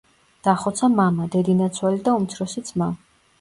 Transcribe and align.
დახოცა 0.45 0.89
მამა, 0.93 1.27
დედინაცვალი 1.35 2.01
და 2.09 2.17
უმცროსი 2.23 2.65
ძმა. 2.73 2.91